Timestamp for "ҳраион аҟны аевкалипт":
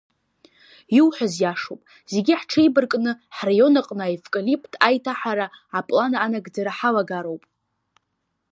3.35-4.73